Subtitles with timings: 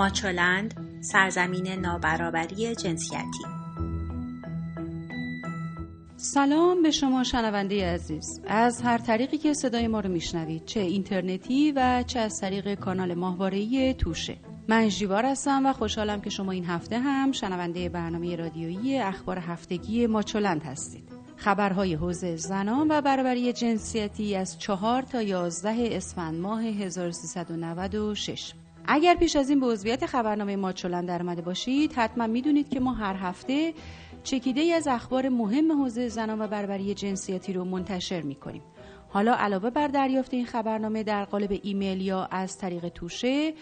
[0.00, 3.44] ماچولند سرزمین نابرابری جنسیتی.
[6.16, 8.40] سلام به شما شنونده عزیز.
[8.46, 13.14] از هر طریقی که صدای ما رو میشنوید چه اینترنتی و چه از طریق کانال
[13.14, 14.36] ماهواره‌ای توشه.
[14.68, 20.06] من جیوار هستم و خوشحالم که شما این هفته هم شنونده برنامه رادیویی اخبار هفتگی
[20.06, 21.04] ماچولند هستید.
[21.36, 28.52] خبرهای حوزه زنان و برابری جنسیتی از چهار تا یازده اسفند ماه 1396
[28.86, 33.14] اگر پیش از این به عضویت خبرنامه ماچولند درآمده باشید حتما می‌دونید که ما هر
[33.14, 33.74] هفته
[34.22, 38.62] چکیده از اخبار مهم حوزه زنان و برابری جنسیتی رو منتشر می‌کنیم
[39.08, 43.54] حالا علاوه بر دریافت این خبرنامه در قالب ایمیل یا از طریق توشه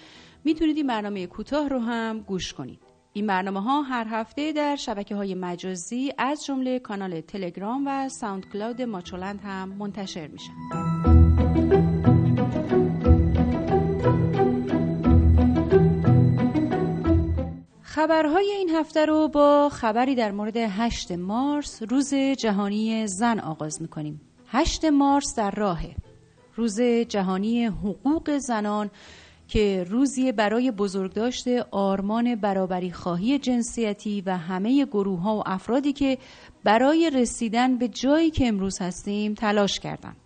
[0.45, 2.81] می‌تونید این برنامه کوتاه رو هم گوش کنید
[3.13, 8.47] این برنامه ها هر هفته در شبکه های مجازی از جمله کانال تلگرام و ساوند
[8.53, 10.98] کلاود ماچولند هم منتشر میشن.
[17.99, 24.21] خبرهای این هفته رو با خبری در مورد 8 مارس روز جهانی زن آغاز می‌کنیم.
[24.47, 25.97] 8 مارس در راهه.
[26.57, 28.91] روز جهانی حقوق زنان
[29.49, 36.19] که روزی برای بزرگداشت آرمان برابری خواهی جنسیتی و همه گروه ها و افرادی که
[36.65, 40.17] برای رسیدن به جایی که امروز هستیم تلاش کردند.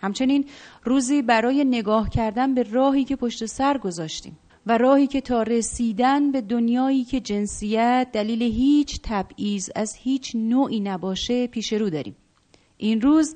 [0.00, 0.44] همچنین
[0.84, 6.32] روزی برای نگاه کردن به راهی که پشت سر گذاشتیم و راهی که تا رسیدن
[6.32, 12.16] به دنیایی که جنسیت دلیل هیچ تبعیض از هیچ نوعی نباشه پیش رو داریم.
[12.76, 13.34] این روز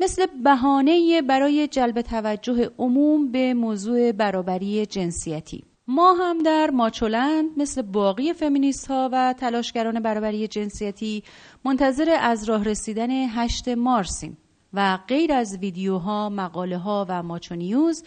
[0.00, 7.82] مثل بهانه برای جلب توجه عموم به موضوع برابری جنسیتی ما هم در ماچولند مثل
[7.82, 11.22] باقی فمینیست ها و تلاشگران برابری جنسیتی
[11.64, 14.38] منتظر از راه رسیدن 8 مارسیم
[14.72, 18.04] و غیر از ویدیوها، مقاله ها و ماچو نیوز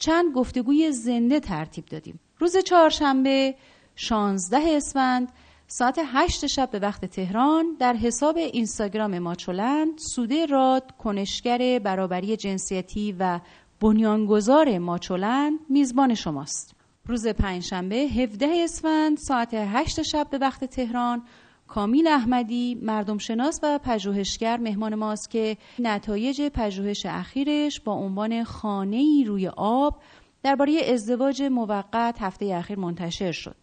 [0.00, 2.20] چند گفتگوی زنده ترتیب دادیم.
[2.38, 3.54] روز چهارشنبه
[3.96, 5.32] 16 اسفند
[5.66, 13.16] ساعت هشت شب به وقت تهران در حساب اینستاگرام ماچولند سوده راد کنشگر برابری جنسیتی
[13.18, 13.40] و
[13.80, 16.74] بنیانگذار ماچولند میزبان شماست
[17.06, 21.22] روز پنجشنبه 17 اسفند ساعت 8 شب به وقت تهران
[21.70, 29.24] کامیل احمدی مردم شناس و پژوهشگر مهمان ماست که نتایج پژوهش اخیرش با عنوان خانه
[29.26, 30.00] روی آب
[30.42, 33.56] درباره ازدواج موقت هفته اخیر منتشر شد.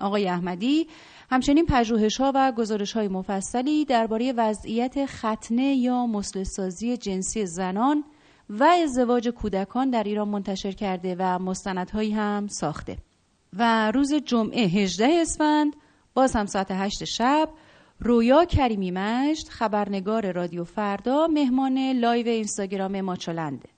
[0.00, 0.86] آقای احمدی
[1.30, 8.04] همچنین پژوهش ها و گزارش های مفصلی درباره وضعیت ختنه یا مثله‌سازی جنسی زنان
[8.50, 12.96] و ازدواج کودکان در ایران منتشر کرده و مستندهایی هم ساخته
[13.52, 15.72] و روز جمعه 18 اسفند
[16.14, 17.48] باز هم ساعت 8 شب.
[18.00, 23.68] رویا کریمی مجد خبرنگار رادیو فردا مهمان live اینستاگرام ماچولنده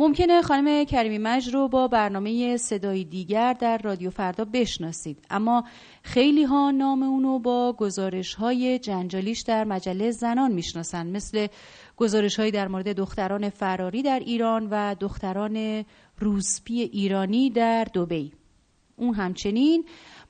[0.00, 5.24] ممکنه خانم کریمی مج رو با برنامه صدای دیگر در رادیو فردا بشناسید.
[5.30, 5.64] اما
[6.02, 11.46] خیلی ها نام اونو با گزارش های جنجالیش در مجله زنان می‌شناسن مثل
[11.96, 15.84] گزارش های در مورد دختران فراری در ایران و دختران
[16.18, 18.32] روسپی ایرانی در دوبی.
[18.96, 19.84] اون همچنین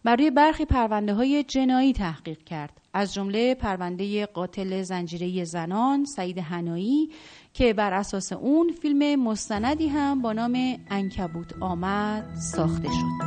[0.05, 2.81] برای برخی پرونده های جنایی تحقیق کرد.
[2.93, 7.11] از جمله پرونده قاتل زنجیره زنان سعید هنایی
[7.55, 13.25] که بر اساس اون فیلم مستندی هم با نام انکبوت آمد ساخته شد.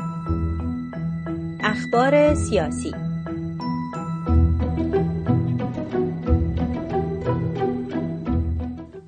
[1.64, 3.13] اخبار سیاسی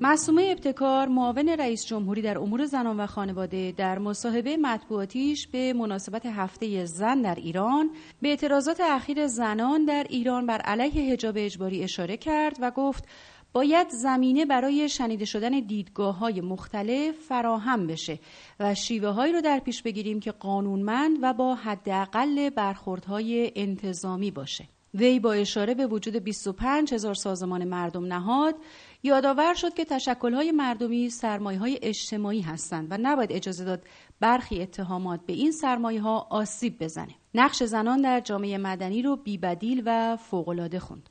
[0.06, 6.26] معصومه ابتکار معاون رئیس جمهوری در امور زنان و خانواده در مصاحبه مطبوعاتیش به مناسبت
[6.26, 7.90] هفته زن در ایران
[8.22, 13.04] به اعتراضات اخیر زنان در ایران بر علیه حجاب اجباری اشاره کرد و گفت
[13.52, 18.18] باید زمینه برای شنیده شدن دیدگاه های مختلف فراهم بشه
[18.60, 24.68] و شیوه هایی رو در پیش بگیریم که قانونمند و با حداقل برخوردهای انتظامی باشه.
[24.96, 28.54] وی با اشاره به وجود 25 هزار سازمان مردم نهاد
[29.02, 33.82] یادآور شد که تشکلهای مردمی سرمایه های اجتماعی هستند و نباید اجازه داد
[34.20, 37.14] برخی اتهامات به این سرمایه ها آسیب بزنه.
[37.34, 41.10] نقش زنان در جامعه مدنی رو بیبدیل و فوقالعاده خوند.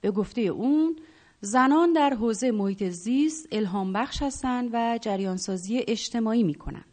[0.00, 0.96] به گفته اون
[1.40, 6.84] زنان در حوزه محیط زیست الهام بخش هستند و جریانسازی اجتماعی می کنند.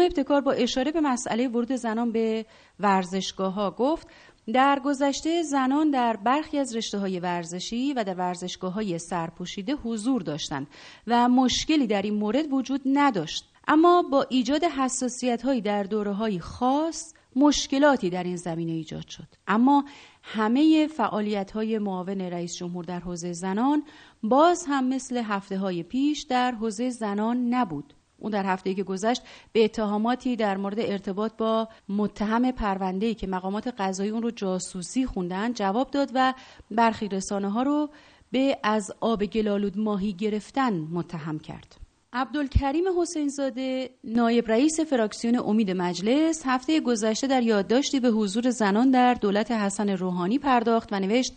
[0.00, 2.46] ابتکار با اشاره به مسئله ورود زنان به
[2.80, 4.08] ورزشگاه ها گفت
[4.52, 10.22] در گذشته زنان در برخی از رشته های ورزشی و در ورزشگاه های سرپوشیده حضور
[10.22, 10.66] داشتند
[11.06, 13.44] و مشکلی در این مورد وجود نداشت.
[13.68, 19.28] اما با ایجاد حساسیت هایی در دوره های خاص مشکلاتی در این زمینه ایجاد شد.
[19.46, 19.84] اما
[20.22, 23.82] همه فعالیت های معاون رئیس جمهور در حوزه زنان
[24.22, 27.94] باز هم مثل هفته های پیش در حوزه زنان نبود.
[28.18, 29.22] اون در هفته که گذشت
[29.52, 35.52] به اتهاماتی در مورد ارتباط با متهم پرونده‌ای که مقامات قضایی اون رو جاسوسی خوندن
[35.52, 36.34] جواب داد و
[36.70, 37.88] برخی رسانه ها رو
[38.32, 41.76] به از آب گلالود ماهی گرفتن متهم کرد.
[42.12, 49.14] عبدالکریم حسینزاده نایب رئیس فراکسیون امید مجلس هفته گذشته در یادداشتی به حضور زنان در
[49.14, 51.32] دولت حسن روحانی پرداخت و نوشت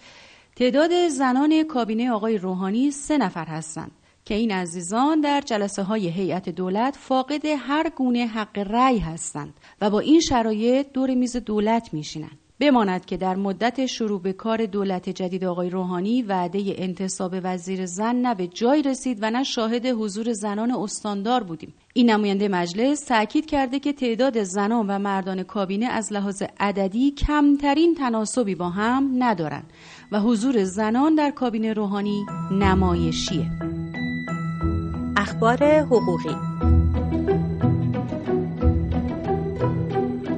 [0.55, 3.91] تعداد زنان کابینه آقای روحانی سه نفر هستند
[4.25, 9.89] که این عزیزان در جلسه های هیئت دولت فاقد هر گونه حق رأی هستند و
[9.89, 12.37] با این شرایط دور میز دولت میشینند.
[12.61, 18.15] بماند که در مدت شروع به کار دولت جدید آقای روحانی وعده انتصاب وزیر زن
[18.15, 21.73] نه به جای رسید و نه شاهد حضور زنان استاندار بودیم.
[21.93, 27.95] این نماینده مجلس تاکید کرده که تعداد زنان و مردان کابینه از لحاظ عددی کمترین
[27.95, 29.73] تناسبی با هم ندارند
[30.11, 33.70] و حضور زنان در کابینه روحانی نمایشیه.
[35.21, 36.35] اخبار حقوقی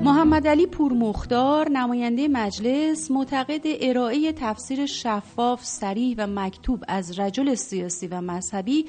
[0.04, 8.08] محمد علی پورمختار نماینده مجلس معتقد ارائه تفسیر شفاف، سریح و مکتوب از رجل سیاسی
[8.08, 8.86] و مذهبی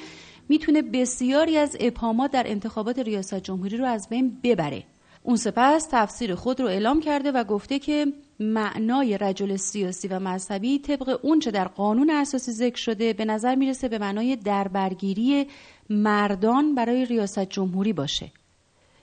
[0.48, 4.84] می‌تونه بسیاری از ابهامات در انتخابات ریاست جمهوری رو از بین ببره.
[5.26, 8.06] اون سپس تفسیر خود رو اعلام کرده و گفته که
[8.40, 13.88] معنای رجل سیاسی و مذهبی طبق اونچه در قانون اساسی ذکر شده به نظر می‌رسه
[13.88, 15.46] به معنای دربرگیری
[15.90, 18.30] مردان برای ریاست جمهوری باشه.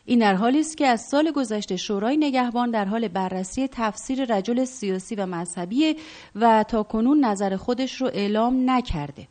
[0.06, 4.66] این در حالی است که از سال گذشته شورای نگهبان در حال بررسی تفسیر رجل
[4.66, 5.96] سیاسی و مذهبی
[6.36, 9.28] و تا کنون نظر خودش رو اعلام نکرده.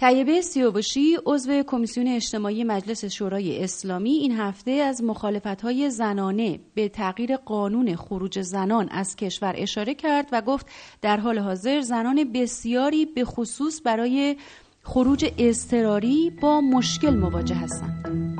[0.00, 7.36] طیبه سیاوشی عضو کمیسیون اجتماعی مجلس شورای اسلامی این هفته از مخالفت‌های زنانه به تغییر
[7.36, 10.66] قانون خروج زنان از کشور اشاره کرد و گفت
[11.02, 14.36] در حال حاضر زنان بسیاری به خصوص برای
[14.82, 18.36] خروج اضطراری با مشکل مواجه هستند.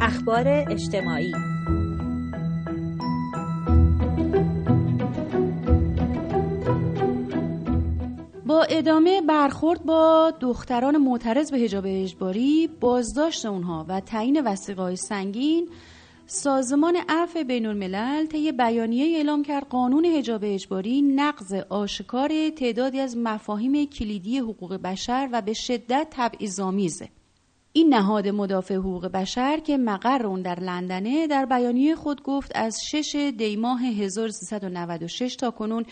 [0.00, 1.32] اخبار اجتماعی
[8.70, 15.68] ادامه برخورد با دختران معترض به حجاب اجباری بازداشت اونها و تعیین وسیقه سنگین
[16.26, 23.16] سازمان عفو بین الملل طی بیانیه اعلام کرد قانون حجاب اجباری نقض آشکار تعدادی از
[23.16, 27.08] مفاهیم کلیدی حقوق بشر و به شدت تبعیض‌آمیزه.
[27.72, 32.76] این نهاد مدافع حقوق بشر که مقر اون در لندنه در بیانیه خود گفت از
[32.90, 35.84] 6 دیماه 1396 تا کنون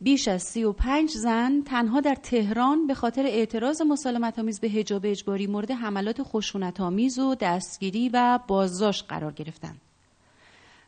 [0.00, 5.46] بیش از 35 زن تنها در تهران به خاطر اعتراض مسالمت آمیز به حجاب اجباری
[5.46, 9.80] مورد حملات خشونت آمیز و دستگیری و بازداشت قرار گرفتند.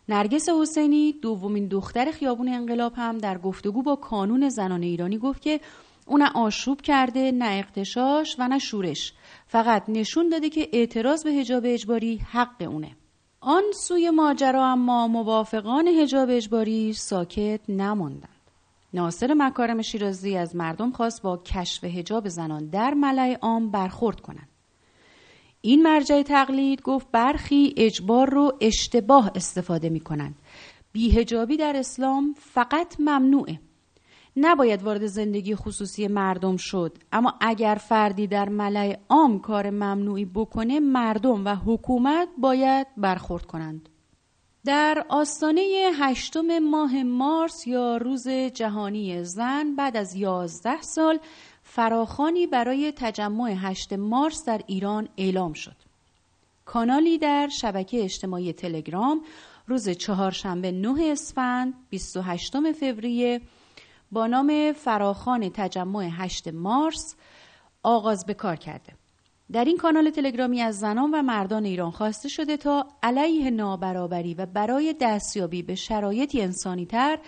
[0.09, 5.61] نرگس حسینی دومین دختر خیابون انقلاب هم در گفتگو با کانون زنان ایرانی گفت که
[6.07, 9.13] او نه آشوب کرده نه اقتشاش و نه شورش.
[9.47, 12.97] فقط نشون داده که اعتراض به حجاب اجباری حق اونه.
[13.41, 18.36] آن سوی ماجرا اما موافقان حجاب اجباری ساکت نموندند
[18.97, 24.49] ناصر مکارم شیرازی از مردم خواست با کشف حجاب زنان در ملع عام برخورد کنند
[25.61, 30.35] این مرجع تقلید گفت برخی اجبار رو اشتباه استفاده می کنند.
[30.93, 33.61] بیهجابی در اسلام فقط ممنوعه.
[34.37, 40.81] نباید وارد زندگی خصوصی مردم شد اما اگر فردی در ملع عام کار ممنوعی بکنه
[40.81, 43.89] مردم و حکومت باید برخورد کنند
[44.67, 51.19] در آستانه هشتم ماه مارس یا روز جهانی زن بعد از یازده سال
[51.63, 55.77] فراخانی برای تجمع هشت مارس در ایران اعلام شد.
[56.65, 59.23] کانالی در شبکه اجتماعی تلگرام
[59.67, 63.41] روز چهارشنبه 9 اسفند 28 فوریه
[64.13, 67.17] با نام فراخان تجمع 8 مارس
[67.83, 68.93] آغاز به کار کرده.
[69.53, 74.47] در این کانال تلگرامی از زنان و مردان ایران خواسته شده تا علیه نابرابری و
[74.47, 77.19] برای دستیابی به شرایطی انسانی تر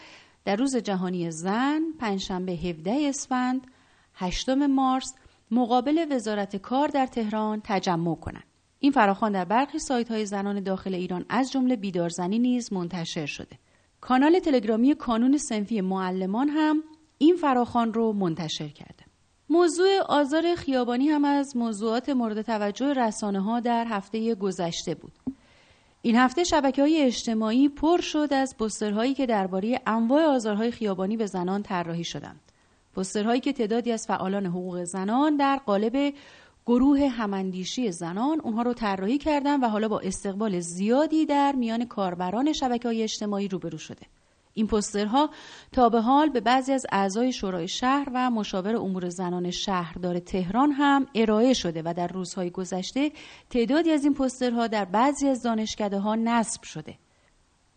[0.44, 3.66] در روز جهانی زن پنجشنبه 17 اسفند
[4.14, 5.14] 8 مارس
[5.50, 8.44] مقابل وزارت کار در تهران تجمع کنند.
[8.78, 13.58] این فراخوان در برخی سایت های زنان داخل ایران از جمله بیدارزنی نیز منتشر شده.
[14.00, 16.82] کانال تلگرامی کانون سنفی معلمان هم
[17.18, 19.07] این فراخان رو منتشر کرده.
[19.50, 25.12] موضوع آزار خیابانی هم از موضوعات مورد توجه رسانه ها در هفته گذشته بود.
[26.02, 31.26] این هفته شبکه های اجتماعی پر شد از پسترهایی که درباره انواع آزارهای خیابانی به
[31.26, 32.40] زنان طراحی شدند.
[32.96, 36.14] پسترهایی که تعدادی از فعالان حقوق زنان در قالب
[36.66, 42.52] گروه هماندیشی زنان اونها رو طراحی کردن و حالا با استقبال زیادی در میان کاربران
[42.52, 44.06] شبکه های اجتماعی روبرو شده.
[44.58, 45.30] این پسترها
[45.72, 50.72] تا به حال به بعضی از اعضای شورای شهر و مشاور امور زنان شهردار تهران
[50.72, 53.12] هم ارائه شده و در روزهای گذشته
[53.50, 56.94] تعدادی از این پسترها در بعضی از دانشکده ها نصب شده.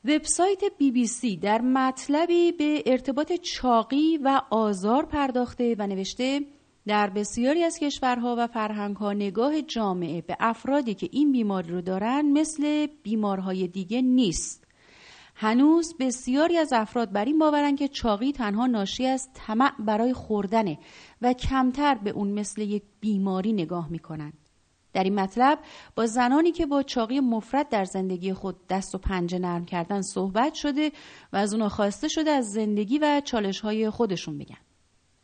[0.05, 6.41] وبسایت بی بی سی در مطلبی به ارتباط چاقی و آزار پرداخته و نوشته
[6.87, 12.21] در بسیاری از کشورها و فرهنگها نگاه جامعه به افرادی که این بیماری رو دارن
[12.21, 14.70] مثل بیمارهای دیگه نیست.
[15.41, 20.79] هنوز بسیاری از افراد بر این باورن که چاقی تنها ناشی از طمع برای خوردنه
[21.21, 24.33] و کمتر به اون مثل یک بیماری نگاه می‌کنن.
[24.93, 25.59] در این مطلب
[25.95, 30.53] با زنانی که با چاقی مفرد در زندگی خود دست و پنجه نرم کردن صحبت
[30.53, 30.91] شده
[31.33, 34.70] و از اونا خواسته شده از زندگی و چالش های خودشون بگن.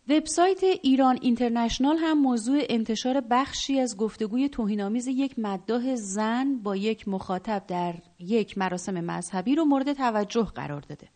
[0.09, 7.07] وبسایت ایران اینترنشنال هم موضوع انتشار بخشی از گفتگوی توهینآمیز یک مداح زن با یک
[7.07, 11.07] مخاطب در یک مراسم مذهبی رو مورد توجه قرار داده.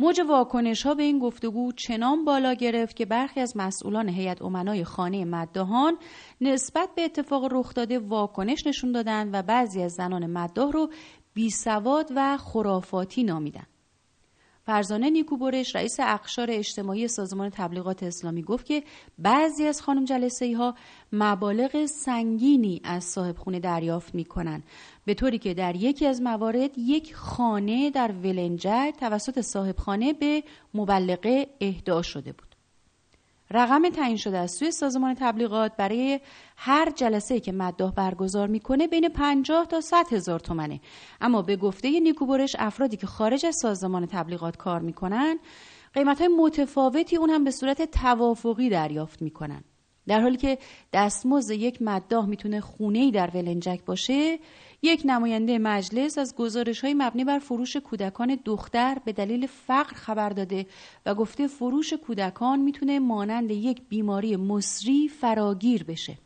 [0.00, 4.84] موج واکنش ها به این گفتگو چنان بالا گرفت که برخی از مسئولان هیئت امنای
[4.84, 5.98] خانه مداهان
[6.40, 10.90] نسبت به اتفاق رخ داده واکنش نشون دادند و بعضی از زنان مداح رو
[11.34, 13.77] بی سواد و خرافاتی نامیدند.
[14.68, 18.82] فرزانه نیکوبرش رئیس اقشار اجتماعی سازمان تبلیغات اسلامی گفت که
[19.18, 20.74] بعضی از خانم جلسه ها
[21.12, 24.62] مبالغ سنگینی از صاحب خونه دریافت می کنند
[25.04, 30.42] به طوری که در یکی از موارد یک خانه در ولنجک توسط صاحب خانه به
[30.74, 32.47] مبلغه اهدا شده بود.
[33.50, 36.20] رقم تعیین شده از سوی سازمان تبلیغات برای
[36.56, 40.80] هر جلسه که مداح برگزار می‌کنه بین 50 تا 100 هزار تومنه.
[41.20, 45.38] اما به گفته نیکوبرش افرادی که خارج از سازمان تبلیغات کار می‌کنن
[45.94, 49.64] قیمت های متفاوتی اون هم به صورت توافقی دریافت می‌کنن.
[50.08, 50.58] در حالی که
[50.92, 54.38] دستمزد یک مداح می‌تونه خونه ای در ولنجک باشه
[54.82, 60.28] یک نماینده مجلس از گزارش های مبنی بر فروش کودکان دختر به دلیل فقر خبر
[60.28, 60.66] داده
[61.06, 66.18] و گفته فروش کودکان می‌تونه مانند یک بیماری مصری فراگیر بشه.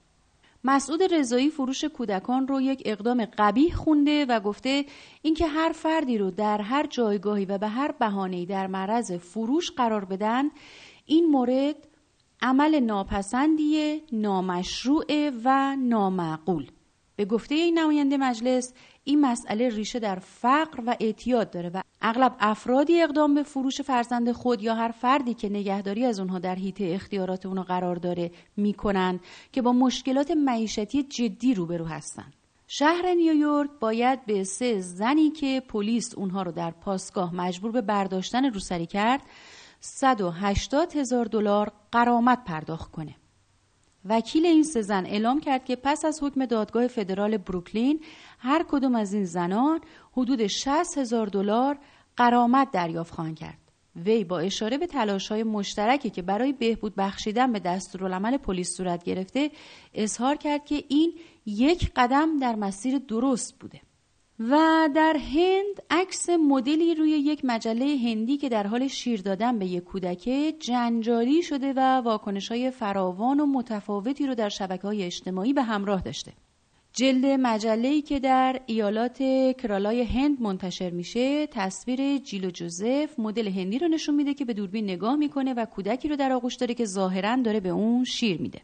[0.65, 4.85] مسعود رضایی فروش کودکان رو یک اقدام قبیح خونده و گفته
[5.23, 10.05] اینکه هر فردی رو در هر جایگاهی و به هر بهانه‌ای در معرض فروش قرار
[10.05, 10.51] بدن
[11.07, 11.77] این مورد
[12.43, 16.71] عمل ناپسندیه، نامشروع و نامعقول.
[17.17, 18.73] به گفته این نماینده مجلس
[19.05, 24.33] این مسئله ریشه در فقر و اعتیاد داره و اغلب افرادی اقدام به فروش فرزند
[24.33, 29.21] خود یا هر فردی که نگهداری از اونها در حیطه اختیارات اونها قرار داره می‌کنند
[29.53, 32.33] که با مشکلات معیشتی جدی روبرو هستند.
[32.67, 38.45] شهر نیویورک باید به سه زنی که پلیس اونها رو در پاسگاه مجبور به برداشتن
[38.45, 39.23] روسری کرد
[39.85, 43.15] 180 هزار دلار قرامت پرداخت کنه.
[44.05, 48.01] وکیل این سه زن اعلام کرد که پس از حکم دادگاه فدرال بروکلین
[48.39, 49.81] هر کدوم از این زنان
[50.13, 51.79] حدود 60 هزار دلار
[52.17, 53.59] قرامت دریافت خواهند کرد.
[53.97, 59.05] وی با اشاره به تلاش های مشترکی که برای بهبود بخشیدن به دستورالعمل پلیس صورت
[59.05, 59.51] گرفته
[59.95, 61.15] اظهار کرد که این
[61.47, 63.81] یک قدم در مسیر درست بوده.
[64.39, 69.67] و در هند عکس مدلی روی یک مجله هندی که در حال شیر دادن به
[69.67, 75.53] یک کودکه جنجالی شده و واکنش های فراوان و متفاوتی رو در شبکه های اجتماعی
[75.53, 76.33] به همراه داشته.
[76.93, 79.19] جلد مجله‌ای که در ایالات
[79.59, 84.85] کرالای هند منتشر میشه تصویر جیلو جوزف مدل هندی رو نشون میده که به دوربین
[84.85, 88.61] نگاه می‌کنه و کودکی رو در آغوش داره که ظاهرا داره به اون شیر میده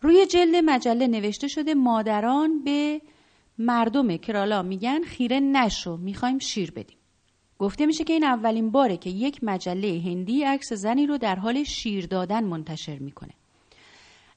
[0.00, 3.00] روی جلد مجله نوشته شده مادران به
[3.58, 6.96] مردم کرالا میگن خیره نشو می‌خوایم شیر بدیم.
[7.58, 11.64] گفته میشه که این اولین باره که یک مجله هندی عکس زنی رو در حال
[11.64, 13.30] شیر دادن منتشر می‌کنه.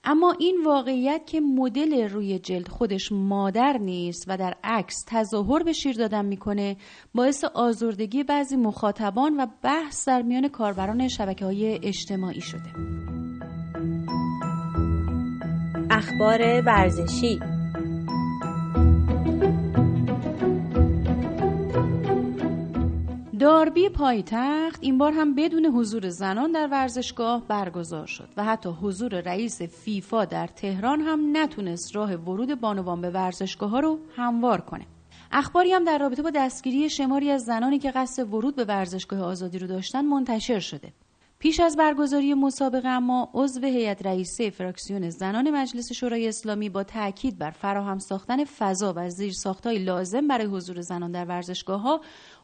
[0.04, 5.74] اما این واقعیت که مدل روی جلد خودش مادر نیست و در عکس تظاهر به
[5.74, 6.78] شیر دادن می‌کنه
[7.16, 12.70] باعث آزردگی بعضی مخاطبان و بحث در میان کاربران شبکه های اجتماعی شده.
[15.90, 17.40] اخبار ورزشی
[23.42, 29.22] داربی پایتخت این بار هم بدون حضور زنان در ورزشگاه برگزار شد و حتی حضور
[29.22, 34.86] رئیس فیفا در تهران هم نتونست راه ورود بانوان به ورزشگاه ها رو هموار کنه.
[35.32, 39.60] اخباری هم در رابطه با دستگیری شماری از زنانی که قصد ورود به ورزشگاه آزادی
[39.60, 40.94] رو داشتن منتشر شده.
[41.42, 47.38] پیش از برگزاری مسابقه اما عضو هیئت رئیسه فراکسیون زنان مجلس شورای اسلامی با تاکید
[47.38, 52.02] بر فراهم ساختن فضا و زیرساختهای لازم برای حضور زنان در ورزشگاه ها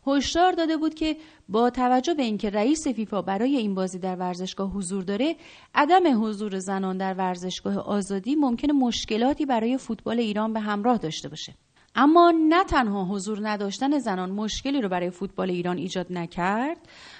[0.07, 1.17] هشدار داده بود که
[1.49, 5.35] با توجه به اینکه رئیس فیفا برای این بازی در ورزشگاه حضور داره
[5.75, 11.53] عدم حضور زنان در ورزشگاه آزادی ممکن مشکلاتی برای فوتبال ایران به همراه داشته باشه.
[11.95, 16.77] اما نه تنها حضور نداشتن زنان مشکلی رو برای فوتبال ایران ایجاد نکرد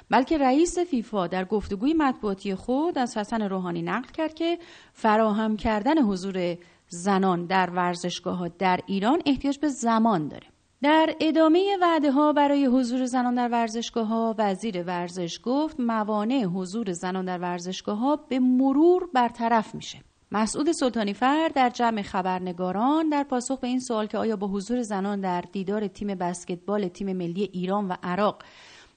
[0.10, 4.60] بلکه رئیس فیفا در گفتگوی مطبوعاتی خود از حسن روحانی نقل کرد که
[4.94, 10.48] فراهم کردن حضور زنان در ورزشگاه ها در ایران احتیاج به زمان داره.
[10.82, 16.92] در ادامه وعده ها برای حضور زنان در ورزشگاه ها وزیر ورزش گفت موانع حضور
[16.92, 20.00] زنان در ورزشگاه ها به مرور برطرف میشه
[20.32, 24.82] مسعود سلطانی فر در جمع خبرنگاران در پاسخ به این سوال که آیا با حضور
[24.82, 28.44] زنان در دیدار تیم بسکتبال تیم ملی ایران و عراق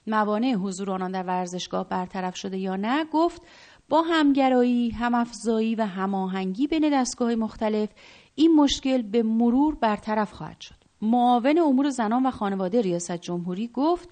[0.07, 3.41] موانع حضور آنان در ورزشگاه برطرف شده یا نه گفت
[3.89, 7.89] با همگرایی، همافزایی و هماهنگی بین دستگاه مختلف
[8.35, 10.80] این مشکل به مرور برطرف خواهد شد.
[11.01, 14.09] معاون امور زنان و خانواده ریاست جمهوری گفت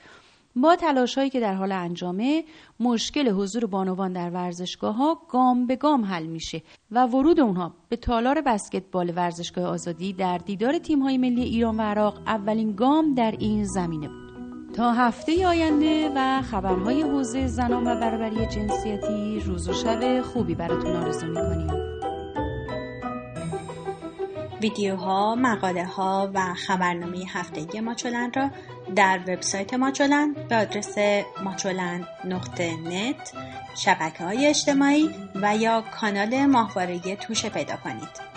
[0.55, 2.43] با تلاش هایی که در حال انجامه
[2.79, 7.95] مشکل حضور بانوان در ورزشگاه ها گام به گام حل میشه و ورود اونها به
[7.95, 13.35] تالار بسکتبال ورزشگاه آزادی در دیدار تیم های ملی ایران و عراق اولین گام در
[13.39, 14.29] این زمینه بود.
[14.75, 20.95] تا هفته آینده و خبرهای حوزه زنان و برابری جنسیتی روز و شب خوبی براتون
[20.95, 21.78] آرزو می‌کنیم.
[24.61, 28.49] ویدیوها، مقاله ها و خبرنامه هفتگی ماچولن را
[28.95, 30.95] در وبسایت ماچولن به آدرس
[31.43, 32.75] ماچولن نقطه
[33.75, 38.28] شبکه های اجتماعی و یا کانال ماهواره توشه پیدا کنید.